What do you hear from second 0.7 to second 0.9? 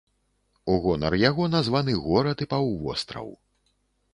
У